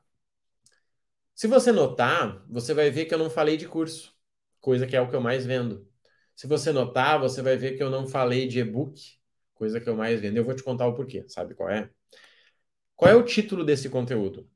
Se 1.35 1.47
você 1.47 1.71
notar, 1.71 2.43
você 2.49 2.73
vai 2.73 2.89
ver 2.89 3.05
que 3.05 3.13
eu 3.13 3.17
não 3.19 3.29
falei 3.29 3.57
de 3.57 3.67
curso, 3.67 4.15
coisa 4.59 4.87
que 4.87 4.95
é 4.95 5.01
o 5.01 5.09
que 5.09 5.15
eu 5.15 5.21
mais 5.21 5.45
vendo. 5.45 5.86
Se 6.37 6.45
você 6.45 6.71
notar, 6.71 7.19
você 7.19 7.41
vai 7.41 7.57
ver 7.57 7.75
que 7.75 7.81
eu 7.81 7.89
não 7.89 8.07
falei 8.07 8.47
de 8.47 8.59
e-book, 8.59 9.01
coisa 9.55 9.81
que 9.81 9.89
eu 9.89 9.95
mais 9.95 10.21
vendo. 10.21 10.37
Eu 10.37 10.43
vou 10.43 10.53
te 10.53 10.61
contar 10.61 10.85
o 10.85 10.93
porquê, 10.93 11.25
sabe 11.27 11.55
qual 11.55 11.67
é? 11.67 11.89
Qual 12.95 13.09
é 13.11 13.15
o 13.15 13.23
título 13.23 13.65
desse 13.65 13.89
conteúdo? 13.89 14.47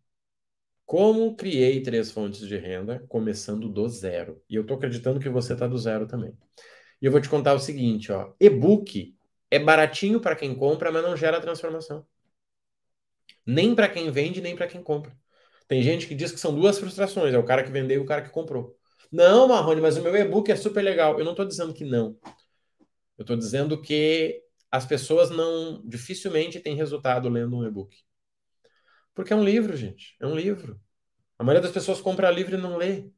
Como 0.85 1.35
criei 1.35 1.81
três 1.81 2.11
fontes 2.11 2.47
de 2.47 2.55
renda 2.55 3.03
começando 3.09 3.67
do 3.67 3.89
zero. 3.89 4.43
E 4.47 4.55
eu 4.55 4.61
estou 4.61 4.77
acreditando 4.77 5.19
que 5.19 5.27
você 5.27 5.53
está 5.53 5.65
do 5.67 5.75
zero 5.75 6.05
também. 6.05 6.37
E 7.01 7.05
eu 7.07 7.11
vou 7.11 7.19
te 7.19 7.27
contar 7.27 7.55
o 7.55 7.59
seguinte, 7.59 8.11
ó. 8.11 8.31
E-book 8.39 9.17
é 9.49 9.57
baratinho 9.57 10.21
para 10.21 10.35
quem 10.35 10.53
compra, 10.53 10.91
mas 10.91 11.01
não 11.01 11.17
gera 11.17 11.41
transformação. 11.41 12.05
Nem 13.43 13.73
para 13.73 13.89
quem 13.89 14.11
vende, 14.11 14.39
nem 14.39 14.55
para 14.55 14.67
quem 14.67 14.83
compra. 14.83 15.17
Tem 15.67 15.81
gente 15.81 16.05
que 16.07 16.13
diz 16.13 16.31
que 16.31 16.39
são 16.39 16.53
duas 16.53 16.77
frustrações, 16.77 17.33
é 17.33 17.39
o 17.39 17.45
cara 17.45 17.63
que 17.63 17.71
vendeu 17.71 18.01
e 18.01 18.03
o 18.03 18.05
cara 18.05 18.21
que 18.21 18.29
comprou. 18.29 18.77
Não, 19.11 19.47
Marrone, 19.47 19.81
mas 19.81 19.97
o 19.97 20.01
meu 20.01 20.15
e-book 20.15 20.51
é 20.51 20.55
super 20.55 20.81
legal. 20.81 21.19
Eu 21.19 21.25
não 21.25 21.31
estou 21.31 21.45
dizendo 21.45 21.73
que 21.73 21.83
não. 21.83 22.17
Eu 23.17 23.23
estou 23.23 23.35
dizendo 23.37 23.81
que 23.81 24.41
as 24.71 24.85
pessoas 24.85 25.29
não 25.29 25.81
dificilmente 25.85 26.59
têm 26.59 26.75
resultado 26.75 27.29
lendo 27.29 27.57
um 27.57 27.65
e-book. 27.65 27.95
Porque 29.13 29.33
é 29.33 29.35
um 29.35 29.43
livro, 29.43 29.75
gente. 29.75 30.15
É 30.19 30.25
um 30.25 30.35
livro. 30.35 30.79
A 31.39 31.43
maioria 31.43 31.63
das 31.63 31.71
pessoas 31.73 32.01
compra 32.01 32.31
livro 32.31 32.55
e 32.55 32.61
não 32.61 32.77
lê. 32.77 33.09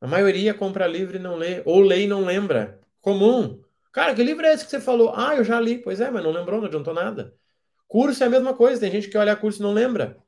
A 0.00 0.06
maioria 0.06 0.54
compra 0.54 0.86
livro 0.86 1.16
e 1.16 1.20
não 1.20 1.36
lê. 1.36 1.62
Ou 1.64 1.80
lê 1.80 2.04
e 2.04 2.06
não 2.06 2.24
lembra. 2.24 2.80
Comum. 3.00 3.62
Cara, 3.92 4.14
que 4.14 4.22
livro 4.22 4.46
é 4.46 4.52
esse 4.54 4.64
que 4.64 4.70
você 4.70 4.80
falou? 4.80 5.12
Ah, 5.14 5.36
eu 5.36 5.44
já 5.44 5.60
li. 5.60 5.78
Pois 5.78 6.00
é, 6.00 6.10
mas 6.10 6.22
não 6.24 6.32
lembrou, 6.32 6.60
não 6.60 6.66
adiantou 6.68 6.94
nada. 6.94 7.34
Curso 7.88 8.22
é 8.24 8.26
a 8.26 8.30
mesma 8.30 8.54
coisa, 8.54 8.80
tem 8.80 8.90
gente 8.90 9.08
que 9.08 9.18
olha 9.18 9.36
curso 9.36 9.60
e 9.60 9.62
não 9.62 9.72
lembra. 9.72 10.18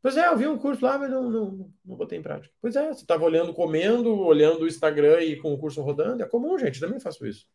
Pois 0.00 0.16
é, 0.16 0.28
eu 0.28 0.36
vi 0.36 0.46
um 0.46 0.58
curso 0.58 0.84
lá, 0.84 0.96
mas 0.96 1.10
não, 1.10 1.28
não, 1.28 1.72
não 1.84 1.96
botei 1.96 2.18
em 2.18 2.22
prática. 2.22 2.54
Pois 2.60 2.76
é, 2.76 2.86
você 2.88 3.02
estava 3.02 3.24
olhando, 3.24 3.52
comendo, 3.52 4.14
olhando 4.20 4.62
o 4.62 4.66
Instagram 4.66 5.20
e 5.22 5.36
com 5.36 5.52
o 5.52 5.58
curso 5.58 5.82
rodando. 5.82 6.22
É 6.22 6.26
comum, 6.26 6.56
gente, 6.58 6.78
também 6.80 7.00
faço 7.00 7.26
isso. 7.26 7.46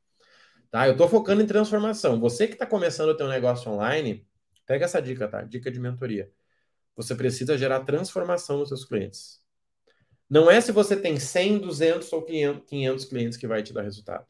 Tá? 0.69 0.87
Eu 0.87 0.93
estou 0.93 1.07
focando 1.07 1.41
em 1.41 1.47
transformação. 1.47 2.19
Você 2.19 2.47
que 2.47 2.53
está 2.53 2.65
começando 2.65 3.11
a 3.11 3.15
ter 3.15 3.23
um 3.23 3.29
negócio 3.29 3.71
online, 3.71 4.27
pega 4.65 4.85
essa 4.85 5.01
dica, 5.01 5.27
tá? 5.27 5.41
Dica 5.43 5.71
de 5.71 5.79
mentoria. 5.79 6.31
Você 6.95 7.15
precisa 7.15 7.57
gerar 7.57 7.81
transformação 7.81 8.57
nos 8.59 8.69
seus 8.69 8.83
clientes. 8.83 9.41
Não 10.29 10.49
é 10.49 10.59
se 10.59 10.71
você 10.71 10.95
tem 10.95 11.19
100, 11.19 11.59
200 11.59 12.11
ou 12.11 12.23
500 12.23 13.05
clientes 13.05 13.37
que 13.37 13.47
vai 13.47 13.63
te 13.63 13.71
dar 13.71 13.83
resultado. 13.83 14.25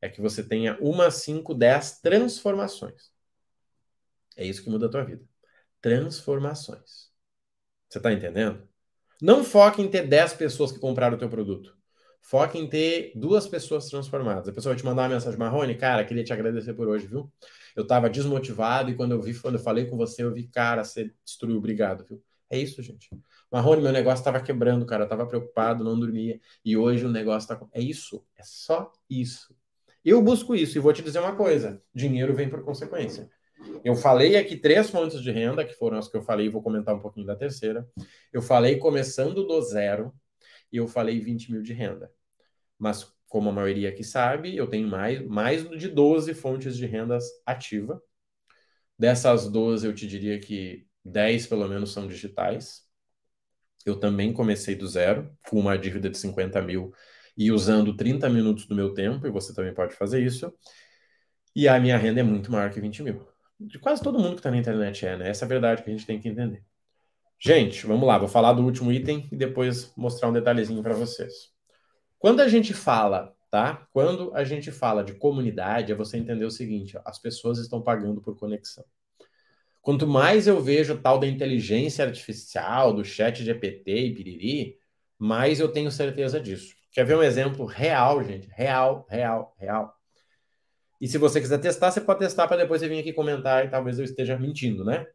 É 0.00 0.08
que 0.08 0.20
você 0.20 0.42
tenha 0.42 0.76
uma, 0.80 1.10
cinco, 1.10 1.54
dez 1.54 2.00
transformações. 2.00 3.12
É 4.36 4.44
isso 4.44 4.62
que 4.62 4.70
muda 4.70 4.86
a 4.86 4.88
tua 4.88 5.04
vida. 5.04 5.24
Transformações. 5.80 7.10
Você 7.88 7.98
está 7.98 8.12
entendendo? 8.12 8.62
Não 9.20 9.42
foque 9.44 9.80
em 9.80 9.88
ter 9.88 10.06
10 10.06 10.34
pessoas 10.34 10.72
que 10.72 10.78
compraram 10.78 11.16
o 11.16 11.18
teu 11.18 11.28
produto. 11.28 11.74
Foque 12.20 12.58
em 12.58 12.68
ter 12.68 13.12
duas 13.14 13.46
pessoas 13.46 13.86
transformadas. 13.88 14.48
A 14.48 14.52
pessoa 14.52 14.74
vai 14.74 14.80
te 14.80 14.84
mandar 14.84 15.02
uma 15.02 15.10
mensagem, 15.10 15.38
Marrone, 15.38 15.76
cara, 15.76 16.04
queria 16.04 16.24
te 16.24 16.32
agradecer 16.32 16.74
por 16.74 16.88
hoje, 16.88 17.06
viu? 17.06 17.32
Eu 17.74 17.84
estava 17.84 18.10
desmotivado 18.10 18.90
e 18.90 18.94
quando 18.96 19.12
eu 19.12 19.22
vi, 19.22 19.32
quando 19.38 19.54
eu 19.54 19.60
falei 19.60 19.86
com 19.86 19.96
você, 19.96 20.24
eu 20.24 20.34
vi, 20.34 20.48
cara, 20.48 20.82
você 20.82 21.12
destruiu, 21.24 21.58
obrigado, 21.58 22.04
viu? 22.04 22.20
É 22.50 22.58
isso, 22.58 22.82
gente. 22.82 23.08
Marrone, 23.50 23.82
meu 23.82 23.92
negócio 23.92 24.20
estava 24.20 24.40
quebrando, 24.40 24.84
cara, 24.86 25.02
eu 25.02 25.06
estava 25.06 25.26
preocupado, 25.26 25.84
não 25.84 25.98
dormia. 25.98 26.40
E 26.64 26.76
hoje 26.76 27.04
o 27.04 27.10
negócio 27.10 27.52
está. 27.52 27.66
É 27.72 27.80
isso, 27.80 28.24
é 28.36 28.42
só 28.42 28.92
isso. 29.08 29.54
Eu 30.04 30.22
busco 30.22 30.54
isso 30.54 30.78
e 30.78 30.80
vou 30.80 30.92
te 30.92 31.02
dizer 31.02 31.18
uma 31.18 31.34
coisa: 31.36 31.82
dinheiro 31.94 32.34
vem 32.34 32.48
por 32.48 32.62
consequência. 32.64 33.30
Eu 33.84 33.94
falei 33.94 34.36
aqui 34.36 34.56
três 34.56 34.90
fontes 34.90 35.22
de 35.22 35.30
renda, 35.30 35.64
que 35.64 35.74
foram 35.74 35.98
as 35.98 36.08
que 36.08 36.16
eu 36.16 36.22
falei, 36.22 36.48
vou 36.48 36.62
comentar 36.62 36.94
um 36.94 37.00
pouquinho 37.00 37.26
da 37.26 37.36
terceira. 37.36 37.88
Eu 38.32 38.42
falei 38.42 38.78
começando 38.78 39.46
do 39.46 39.60
zero 39.62 40.12
e 40.72 40.76
eu 40.76 40.86
falei 40.86 41.20
20 41.20 41.52
mil 41.52 41.62
de 41.62 41.72
renda. 41.72 42.10
Mas, 42.78 43.10
como 43.28 43.48
a 43.48 43.52
maioria 43.52 43.88
aqui 43.88 44.04
sabe, 44.04 44.56
eu 44.56 44.66
tenho 44.66 44.88
mais, 44.88 45.24
mais 45.26 45.68
de 45.70 45.88
12 45.88 46.34
fontes 46.34 46.76
de 46.76 46.86
rendas 46.86 47.24
ativa. 47.44 48.02
Dessas 48.98 49.48
12, 49.48 49.86
eu 49.86 49.94
te 49.94 50.06
diria 50.06 50.38
que 50.38 50.86
10 51.04 51.46
pelo 51.46 51.68
menos 51.68 51.92
são 51.92 52.06
digitais. 52.06 52.84
Eu 53.84 53.98
também 53.98 54.32
comecei 54.32 54.74
do 54.74 54.88
zero, 54.88 55.30
com 55.48 55.60
uma 55.60 55.78
dívida 55.78 56.10
de 56.10 56.18
50 56.18 56.60
mil 56.62 56.92
e 57.36 57.52
usando 57.52 57.96
30 57.96 58.28
minutos 58.28 58.66
do 58.66 58.74
meu 58.74 58.94
tempo, 58.94 59.26
e 59.26 59.30
você 59.30 59.54
também 59.54 59.72
pode 59.72 59.94
fazer 59.94 60.24
isso. 60.24 60.52
E 61.54 61.68
a 61.68 61.78
minha 61.78 61.96
renda 61.96 62.20
é 62.20 62.22
muito 62.22 62.50
maior 62.50 62.70
que 62.70 62.80
20 62.80 63.02
mil 63.02 63.35
de 63.58 63.78
quase 63.78 64.02
todo 64.02 64.18
mundo 64.18 64.32
que 64.32 64.40
está 64.40 64.50
na 64.50 64.58
internet 64.58 65.06
é, 65.06 65.16
né? 65.16 65.30
Essa 65.30 65.44
é 65.44 65.46
a 65.46 65.48
verdade 65.48 65.82
que 65.82 65.90
a 65.90 65.92
gente 65.92 66.06
tem 66.06 66.20
que 66.20 66.28
entender. 66.28 66.62
Gente, 67.38 67.86
vamos 67.86 68.06
lá, 68.06 68.18
vou 68.18 68.28
falar 68.28 68.52
do 68.52 68.64
último 68.64 68.92
item 68.92 69.28
e 69.30 69.36
depois 69.36 69.92
mostrar 69.96 70.28
um 70.28 70.32
detalhezinho 70.32 70.82
para 70.82 70.94
vocês. 70.94 71.50
Quando 72.18 72.40
a 72.40 72.48
gente 72.48 72.72
fala, 72.72 73.34
tá? 73.50 73.86
Quando 73.92 74.34
a 74.34 74.44
gente 74.44 74.70
fala 74.72 75.04
de 75.04 75.14
comunidade, 75.14 75.92
é 75.92 75.94
você 75.94 76.16
entender 76.16 76.44
o 76.44 76.50
seguinte: 76.50 76.96
ó, 76.96 77.02
as 77.04 77.18
pessoas 77.18 77.58
estão 77.58 77.82
pagando 77.82 78.20
por 78.20 78.38
conexão. 78.38 78.84
Quanto 79.82 80.06
mais 80.06 80.46
eu 80.46 80.60
vejo 80.60 80.98
tal 80.98 81.18
da 81.18 81.26
inteligência 81.26 82.04
artificial, 82.04 82.92
do 82.92 83.04
chat 83.04 83.44
GPT 83.44 83.92
e 83.92 84.14
piriri, 84.14 84.78
mais 85.18 85.60
eu 85.60 85.68
tenho 85.68 85.90
certeza 85.92 86.40
disso. 86.40 86.74
Quer 86.90 87.04
ver 87.04 87.16
um 87.16 87.22
exemplo 87.22 87.64
real, 87.66 88.24
gente? 88.24 88.48
Real, 88.48 89.06
real, 89.08 89.54
real. 89.58 89.95
E 91.00 91.06
se 91.08 91.18
você 91.18 91.40
quiser 91.40 91.58
testar, 91.58 91.90
você 91.90 92.00
pode 92.00 92.20
testar 92.20 92.48
para 92.48 92.56
depois 92.58 92.80
você 92.80 92.88
vir 92.88 93.00
aqui 93.00 93.12
comentar 93.12 93.64
e 93.64 93.70
talvez 93.70 93.98
eu 93.98 94.04
esteja 94.04 94.38
mentindo, 94.38 94.84
né? 94.84 95.06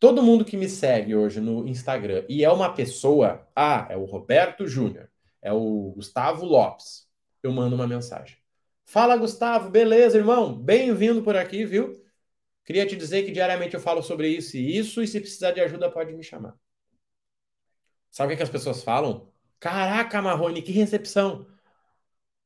Todo 0.00 0.22
mundo 0.22 0.44
que 0.44 0.56
me 0.56 0.68
segue 0.68 1.14
hoje 1.14 1.40
no 1.40 1.66
Instagram 1.68 2.24
e 2.28 2.44
é 2.44 2.50
uma 2.50 2.74
pessoa, 2.74 3.46
ah, 3.54 3.86
é 3.88 3.96
o 3.96 4.04
Roberto 4.04 4.66
Júnior, 4.66 5.08
é 5.40 5.52
o 5.52 5.92
Gustavo 5.94 6.44
Lopes, 6.44 7.08
eu 7.42 7.52
mando 7.52 7.76
uma 7.76 7.86
mensagem. 7.86 8.36
Fala, 8.84 9.16
Gustavo, 9.16 9.70
beleza, 9.70 10.18
irmão? 10.18 10.54
Bem-vindo 10.54 11.22
por 11.22 11.36
aqui, 11.36 11.64
viu? 11.64 12.02
Queria 12.64 12.86
te 12.86 12.96
dizer 12.96 13.24
que 13.24 13.30
diariamente 13.30 13.74
eu 13.74 13.80
falo 13.80 14.02
sobre 14.02 14.28
isso 14.28 14.56
e 14.56 14.76
isso, 14.76 15.02
e 15.02 15.06
se 15.06 15.20
precisar 15.20 15.52
de 15.52 15.60
ajuda, 15.60 15.90
pode 15.90 16.12
me 16.12 16.22
chamar. 16.22 16.54
Sabe 18.10 18.28
o 18.28 18.30
que, 18.30 18.36
que 18.38 18.42
as 18.42 18.50
pessoas 18.50 18.82
falam? 18.82 19.32
Caraca, 19.60 20.20
Marrone, 20.20 20.62
que 20.62 20.72
recepção! 20.72 21.46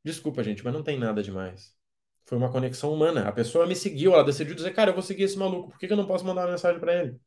Desculpa, 0.05 0.43
gente, 0.43 0.65
mas 0.65 0.73
não 0.73 0.83
tem 0.83 0.99
nada 0.99 1.23
demais. 1.23 1.78
Foi 2.29 2.37
uma 2.37 2.53
conexão 2.53 2.93
humana. 2.93 3.27
A 3.27 3.33
pessoa 3.33 3.67
me 3.67 3.75
seguiu, 3.75 4.13
ela 4.13 4.23
decidiu 4.23 4.55
dizer, 4.55 4.75
cara, 4.75 4.91
eu 4.91 4.95
vou 4.95 5.03
seguir 5.03 5.23
esse 5.23 5.39
maluco, 5.39 5.71
por 5.71 5.79
que, 5.79 5.87
que 5.87 5.93
eu 5.95 5.97
não 5.97 6.07
posso 6.07 6.27
mandar 6.27 6.43
uma 6.43 6.51
mensagem 6.53 6.79
para 6.79 6.95
ele? 6.95 7.19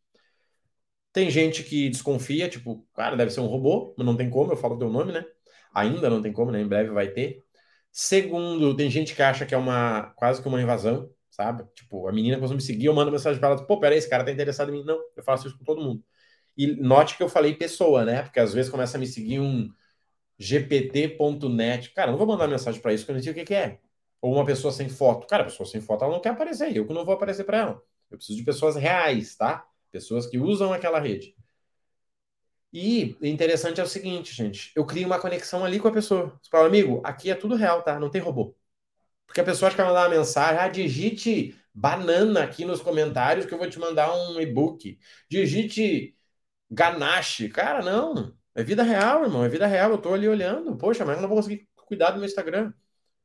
Tem 1.12 1.30
gente 1.30 1.64
que 1.64 1.90
desconfia, 1.90 2.48
tipo, 2.48 2.88
cara, 2.94 3.18
deve 3.18 3.32
ser 3.32 3.42
um 3.42 3.48
robô, 3.48 3.96
mas 3.98 4.06
não 4.06 4.16
tem 4.16 4.30
como, 4.30 4.52
eu 4.52 4.56
falo 4.58 4.78
teu 4.78 4.90
nome, 4.92 5.12
né? 5.12 5.26
Ainda 5.74 6.08
não 6.08 6.22
tem 6.22 6.32
como, 6.32 6.52
né? 6.52 6.62
Em 6.62 6.68
breve 6.68 6.92
vai 6.92 7.10
ter. 7.10 7.44
Segundo, 7.92 8.76
tem 8.76 8.92
gente 8.92 9.16
que 9.16 9.24
acha 9.24 9.46
que 9.46 9.56
é 9.56 9.58
uma 9.58 10.12
quase 10.16 10.40
que 10.42 10.48
uma 10.48 10.62
invasão, 10.62 11.10
sabe? 11.32 11.66
Tipo, 11.74 12.08
a 12.08 12.12
menina 12.14 12.38
começou 12.38 12.54
a 12.54 12.58
me 12.58 12.62
seguir, 12.62 12.86
eu 12.86 12.94
mando 12.94 13.12
mensagem 13.12 13.40
para 13.40 13.50
ela, 13.50 13.66
pô, 13.66 13.80
peraí, 13.80 13.98
esse 13.98 14.10
cara 14.10 14.24
tá 14.24 14.32
interessado 14.32 14.70
em 14.70 14.74
mim. 14.80 14.84
Não, 14.86 15.00
eu 15.18 15.24
faço 15.24 15.48
isso 15.48 15.58
com 15.58 15.66
todo 15.66 15.82
mundo. 15.82 16.04
E 16.58 16.68
note 16.68 17.18
que 17.18 17.24
eu 17.24 17.30
falei 17.30 17.56
pessoa, 17.56 18.06
né? 18.06 18.22
Porque 18.24 18.40
às 18.40 18.54
vezes 18.54 18.72
começa 18.72 18.98
a 18.98 19.00
me 19.00 19.08
seguir 19.08 19.40
um 19.40 19.68
gpt.net. 20.40 21.92
Cara, 21.94 22.12
não 22.12 22.18
vou 22.20 22.28
mandar 22.28 22.48
mensagem 22.48 22.82
para 22.82 22.94
isso, 22.94 23.04
porque 23.06 23.14
eu 23.14 23.16
não 23.18 23.24
sei 23.24 23.32
o 23.34 23.36
que, 23.36 23.46
que 23.46 23.56
é. 23.56 23.80
Ou 24.22 24.34
uma 24.36 24.46
pessoa 24.46 24.72
sem 24.72 24.90
foto. 24.90 25.28
Cara, 25.28 25.44
a 25.44 25.46
pessoa 25.48 25.68
sem 25.68 25.82
foto 25.82 26.04
ela 26.04 26.14
não 26.14 26.22
quer 26.22 26.30
aparecer. 26.30 26.76
Eu 26.76 26.88
que 26.88 26.94
não 26.94 27.06
vou 27.06 27.16
aparecer 27.16 27.44
para 27.44 27.58
ela. 27.58 27.84
Eu 28.10 28.18
preciso 28.18 28.38
de 28.38 28.46
pessoas 28.46 28.76
reais, 28.76 29.36
tá? 29.36 29.66
Pessoas 29.92 30.28
que 30.28 30.38
usam 30.38 30.74
aquela 30.74 31.00
rede. 31.00 31.36
E 32.74 33.18
interessante 33.22 33.82
é 33.82 33.84
o 33.84 33.88
seguinte, 33.88 34.34
gente. 34.34 34.72
Eu 34.76 34.86
crio 34.86 35.06
uma 35.06 35.20
conexão 35.20 35.66
ali 35.66 35.80
com 35.80 35.88
a 35.88 35.92
pessoa. 35.92 36.40
Você 36.42 36.50
fala, 36.50 36.68
amigo, 36.68 37.02
aqui 37.04 37.30
é 37.30 37.36
tudo 37.36 37.56
real, 37.56 37.82
tá? 37.84 38.00
Não 38.00 38.10
tem 38.10 38.22
robô. 38.22 38.56
Porque 39.28 39.42
a 39.42 39.44
pessoa 39.44 39.68
acha 39.68 39.78
que 39.78 39.82
vai 39.84 39.92
mandar 39.92 40.08
uma 40.10 40.18
mensagem, 40.18 40.60
ah, 40.60 40.68
digite 40.70 41.56
banana 41.74 42.44
aqui 42.44 42.66
nos 42.66 42.82
comentários 42.82 43.46
que 43.46 43.54
eu 43.54 43.58
vou 43.58 43.70
te 43.70 43.80
mandar 43.80 44.14
um 44.14 44.40
e-book. 44.42 45.00
Digite 45.30 46.18
ganache. 46.70 47.50
Cara, 47.50 47.82
não. 47.84 48.36
É 48.56 48.64
vida 48.64 48.84
real, 48.84 49.24
irmão. 49.24 49.44
É 49.46 49.50
vida 49.50 49.68
real. 49.68 49.92
Eu 49.92 49.98
tô 49.98 50.14
ali 50.14 50.28
olhando. 50.28 50.78
Poxa, 50.78 51.06
mas 51.06 51.18
eu 51.18 51.22
não 51.22 51.30
vou 51.30 51.38
conseguir 51.38 51.70
cuidar 51.76 52.12
do 52.12 52.18
meu 52.20 52.26
Instagram. 52.26 52.74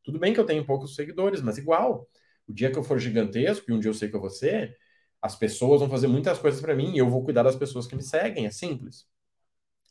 Tudo 0.06 0.20
bem 0.20 0.32
que 0.32 0.38
eu 0.38 0.46
tenho 0.46 0.64
poucos 0.64 0.94
seguidores, 0.94 1.42
mas 1.42 1.58
igual. 1.58 2.08
O 2.46 2.52
dia 2.52 2.70
que 2.70 2.78
eu 2.78 2.84
for 2.84 2.96
gigantesco, 2.96 3.68
e 3.68 3.74
um 3.74 3.80
dia 3.80 3.90
eu 3.90 3.94
sei 3.94 4.08
que 4.08 4.14
eu 4.14 4.20
vou 4.20 4.30
ser, 4.30 4.78
as 5.20 5.34
pessoas 5.34 5.80
vão 5.80 5.90
fazer 5.90 6.06
muitas 6.06 6.38
coisas 6.38 6.60
para 6.60 6.76
mim 6.76 6.94
e 6.94 6.98
eu 6.98 7.10
vou 7.10 7.24
cuidar 7.24 7.42
das 7.42 7.56
pessoas 7.56 7.88
que 7.88 7.96
me 7.96 8.04
seguem. 8.04 8.46
É 8.46 8.50
simples. 8.52 9.04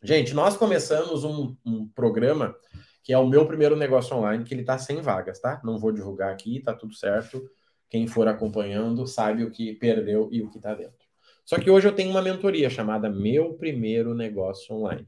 Gente, 0.01 0.33
nós 0.33 0.55
começamos 0.55 1.25
um, 1.25 1.53
um 1.65 1.85
programa 1.89 2.55
que 3.03 3.11
é 3.11 3.17
o 3.17 3.27
meu 3.27 3.45
primeiro 3.45 3.75
negócio 3.75 4.15
online, 4.15 4.45
que 4.45 4.53
ele 4.53 4.61
está 4.61 4.77
sem 4.77 5.01
vagas, 5.01 5.39
tá? 5.41 5.61
Não 5.65 5.77
vou 5.77 5.91
divulgar 5.91 6.31
aqui, 6.31 6.61
tá 6.61 6.73
tudo 6.73 6.93
certo. 6.95 7.47
Quem 7.89 8.07
for 8.07 8.25
acompanhando 8.29 9.05
sabe 9.05 9.43
o 9.43 9.51
que 9.51 9.73
perdeu 9.73 10.29
e 10.31 10.41
o 10.41 10.49
que 10.49 10.57
está 10.57 10.73
dentro. 10.73 11.05
Só 11.43 11.59
que 11.59 11.69
hoje 11.69 11.89
eu 11.89 11.93
tenho 11.93 12.09
uma 12.09 12.21
mentoria 12.21 12.69
chamada 12.69 13.09
Meu 13.09 13.53
Primeiro 13.55 14.15
Negócio 14.15 14.73
Online. 14.73 15.05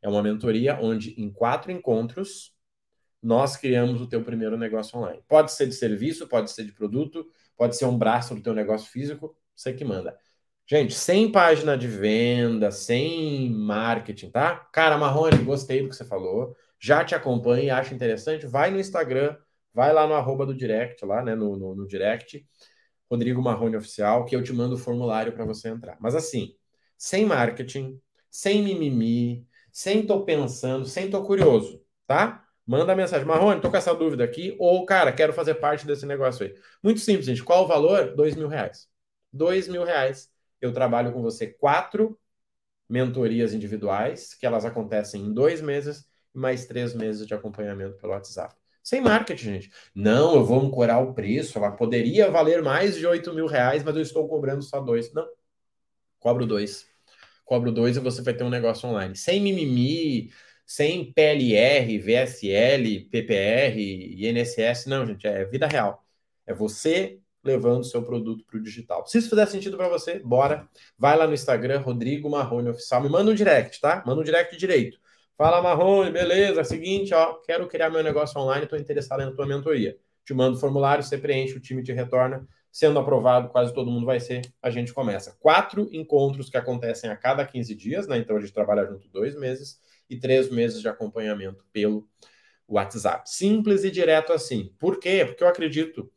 É 0.00 0.08
uma 0.08 0.22
mentoria 0.22 0.78
onde 0.80 1.20
em 1.20 1.28
quatro 1.28 1.72
encontros 1.72 2.56
nós 3.22 3.56
criamos 3.56 4.00
o 4.00 4.06
teu 4.06 4.22
primeiro 4.22 4.56
negócio 4.56 4.98
online. 4.98 5.22
Pode 5.28 5.52
ser 5.52 5.66
de 5.66 5.74
serviço, 5.74 6.28
pode 6.28 6.50
ser 6.50 6.64
de 6.64 6.72
produto, 6.72 7.26
pode 7.56 7.76
ser 7.76 7.84
um 7.84 7.98
braço 7.98 8.34
do 8.34 8.42
teu 8.42 8.54
negócio 8.54 8.90
físico, 8.90 9.36
você 9.54 9.72
que 9.72 9.84
manda. 9.84 10.16
Gente, 10.66 10.94
sem 10.94 11.32
página 11.32 11.78
de 11.78 11.88
venda, 11.88 12.70
sem 12.70 13.50
marketing, 13.50 14.30
tá? 14.30 14.56
Cara, 14.72 14.98
Marrone, 14.98 15.42
gostei 15.42 15.82
do 15.82 15.88
que 15.88 15.96
você 15.96 16.04
falou. 16.04 16.54
Já 16.78 17.04
te 17.04 17.14
acompanho 17.14 17.64
e 17.64 17.70
acho 17.70 17.94
interessante. 17.94 18.46
Vai 18.46 18.70
no 18.70 18.78
Instagram, 18.78 19.36
vai 19.72 19.92
lá 19.92 20.06
no 20.06 20.14
arroba 20.14 20.44
do 20.44 20.54
direct, 20.54 21.04
lá, 21.04 21.22
né? 21.22 21.34
No, 21.34 21.56
no, 21.56 21.74
no 21.74 21.86
direct, 21.86 22.46
Rodrigo 23.10 23.42
Marrone 23.42 23.76
Oficial, 23.76 24.24
que 24.26 24.36
eu 24.36 24.42
te 24.42 24.52
mando 24.52 24.74
o 24.74 24.78
formulário 24.78 25.32
para 25.32 25.44
você 25.44 25.68
entrar. 25.68 25.96
Mas 26.00 26.14
assim, 26.14 26.54
sem 26.98 27.24
marketing, 27.24 28.00
sem 28.30 28.62
mimimi, 28.62 29.46
sem 29.72 30.04
tô 30.06 30.24
pensando, 30.24 30.84
sem 30.84 31.08
tô 31.08 31.22
curioso, 31.24 31.82
tá? 32.06 32.47
Manda 32.68 32.94
mensagem, 32.94 33.26
Marrone, 33.26 33.62
tô 33.62 33.70
com 33.70 33.78
essa 33.78 33.94
dúvida 33.94 34.22
aqui, 34.22 34.54
ou, 34.58 34.84
cara, 34.84 35.10
quero 35.10 35.32
fazer 35.32 35.54
parte 35.54 35.86
desse 35.86 36.04
negócio 36.04 36.44
aí. 36.44 36.54
Muito 36.82 37.00
simples, 37.00 37.24
gente. 37.24 37.42
Qual 37.42 37.64
o 37.64 37.66
valor? 37.66 38.14
Dois 38.14 38.36
mil 38.36 38.46
reais. 38.46 38.86
Dois 39.32 39.66
mil 39.66 39.84
reais. 39.84 40.30
Eu 40.60 40.70
trabalho 40.70 41.10
com 41.10 41.22
você 41.22 41.46
quatro 41.46 42.20
mentorias 42.86 43.54
individuais, 43.54 44.34
que 44.34 44.44
elas 44.44 44.66
acontecem 44.66 45.22
em 45.22 45.32
dois 45.32 45.62
meses, 45.62 46.06
e 46.34 46.38
mais 46.38 46.66
três 46.66 46.92
meses 46.92 47.26
de 47.26 47.32
acompanhamento 47.32 47.96
pelo 47.96 48.12
WhatsApp. 48.12 48.54
Sem 48.82 49.00
marketing, 49.00 49.44
gente. 49.44 49.72
Não, 49.94 50.34
eu 50.34 50.44
vou 50.44 50.60
ancorar 50.60 51.02
o 51.02 51.14
preço, 51.14 51.56
ela 51.56 51.70
poderia 51.70 52.30
valer 52.30 52.62
mais 52.62 52.96
de 52.98 53.06
oito 53.06 53.32
mil 53.32 53.46
reais, 53.46 53.82
mas 53.82 53.96
eu 53.96 54.02
estou 54.02 54.28
cobrando 54.28 54.60
só 54.60 54.78
dois. 54.78 55.10
Não. 55.14 55.26
Cobro 56.18 56.44
dois. 56.44 56.86
Cobro 57.46 57.72
dois 57.72 57.96
e 57.96 58.00
você 58.00 58.20
vai 58.20 58.34
ter 58.34 58.44
um 58.44 58.50
negócio 58.50 58.86
online. 58.86 59.16
Sem 59.16 59.40
mimimi, 59.40 60.30
sem 60.68 61.10
PLR, 61.14 61.98
VSL, 61.98 63.08
PPR, 63.10 63.74
INSS, 63.78 64.84
não, 64.86 65.06
gente, 65.06 65.26
é 65.26 65.42
vida 65.46 65.66
real. 65.66 66.04
É 66.46 66.52
você 66.52 67.18
levando 67.42 67.84
seu 67.84 68.02
produto 68.02 68.44
para 68.44 68.58
o 68.58 68.62
digital. 68.62 69.06
Se 69.06 69.16
isso 69.16 69.30
fizer 69.30 69.46
sentido 69.46 69.78
para 69.78 69.88
você, 69.88 70.18
bora. 70.18 70.68
Vai 70.98 71.16
lá 71.16 71.26
no 71.26 71.32
Instagram, 71.32 71.80
Rodrigo 71.80 72.28
Marrone 72.28 72.68
Oficial. 72.68 73.00
Me 73.02 73.08
manda 73.08 73.30
um 73.30 73.34
direct, 73.34 73.80
tá? 73.80 74.02
Manda 74.06 74.20
um 74.20 74.24
direct 74.24 74.58
direito. 74.58 74.98
Fala, 75.38 75.62
Marrone, 75.62 76.10
beleza? 76.10 76.62
Seguinte, 76.64 77.14
ó, 77.14 77.36
quero 77.46 77.66
criar 77.66 77.88
meu 77.88 78.02
negócio 78.02 78.38
online, 78.38 78.64
estou 78.64 78.78
interessado 78.78 79.24
na 79.24 79.32
tua 79.32 79.46
mentoria. 79.46 79.96
Te 80.22 80.34
mando 80.34 80.58
o 80.58 80.60
formulário, 80.60 81.02
você 81.02 81.16
preenche, 81.16 81.56
o 81.56 81.60
time 81.60 81.82
te 81.82 81.92
retorna. 81.94 82.46
Sendo 82.70 82.98
aprovado, 82.98 83.48
quase 83.48 83.72
todo 83.72 83.90
mundo 83.90 84.04
vai 84.04 84.20
ser, 84.20 84.42
a 84.60 84.68
gente 84.68 84.92
começa. 84.92 85.34
Quatro 85.40 85.88
encontros 85.92 86.50
que 86.50 86.58
acontecem 86.58 87.08
a 87.08 87.16
cada 87.16 87.46
15 87.46 87.74
dias, 87.74 88.06
né? 88.06 88.18
Então 88.18 88.36
a 88.36 88.40
gente 88.40 88.52
trabalha 88.52 88.84
junto 88.84 89.08
dois 89.08 89.34
meses 89.34 89.87
e 90.08 90.18
três 90.18 90.50
meses 90.50 90.80
de 90.80 90.88
acompanhamento 90.88 91.64
pelo 91.72 92.08
WhatsApp. 92.68 93.28
Simples 93.30 93.84
e 93.84 93.90
direto 93.90 94.32
assim. 94.32 94.74
Por 94.78 94.98
quê? 94.98 95.24
Porque 95.24 95.42
eu 95.42 95.48
acredito 95.48 96.10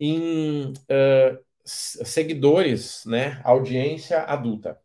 em 0.00 0.72
uh, 0.72 1.38
seguidores, 1.64 3.04
né? 3.06 3.40
Audiência 3.44 4.20
adulta. 4.22 4.80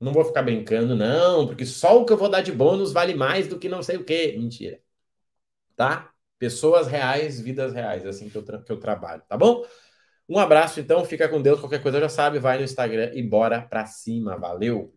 Não 0.00 0.12
vou 0.12 0.24
ficar 0.24 0.42
brincando, 0.42 0.94
não, 0.94 1.46
porque 1.46 1.64
só 1.64 2.00
o 2.00 2.04
que 2.04 2.12
eu 2.12 2.16
vou 2.18 2.28
dar 2.28 2.42
de 2.42 2.52
bônus 2.52 2.92
vale 2.92 3.14
mais 3.14 3.48
do 3.48 3.58
que 3.58 3.68
não 3.68 3.82
sei 3.82 3.96
o 3.96 4.04
quê. 4.04 4.36
Mentira. 4.38 4.80
Tá? 5.76 6.12
Pessoas 6.38 6.86
reais, 6.86 7.40
vidas 7.40 7.72
reais, 7.72 8.04
é 8.04 8.08
assim 8.08 8.28
que 8.28 8.36
eu, 8.36 8.44
que 8.44 8.72
eu 8.72 8.78
trabalho, 8.78 9.22
tá 9.28 9.36
bom? 9.36 9.64
Um 10.28 10.38
abraço, 10.38 10.80
então, 10.80 11.04
fica 11.04 11.28
com 11.28 11.40
Deus. 11.40 11.60
Qualquer 11.60 11.82
coisa 11.82 12.00
já 12.00 12.08
sabe, 12.08 12.38
vai 12.38 12.58
no 12.58 12.64
Instagram 12.64 13.12
e 13.14 13.22
bora 13.22 13.62
pra 13.62 13.86
cima. 13.86 14.36
Valeu! 14.36 14.95